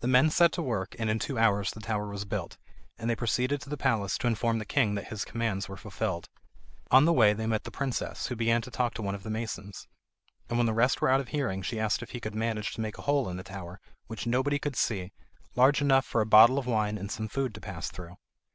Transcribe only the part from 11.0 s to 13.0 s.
were out of hearing she asked if he could manage to make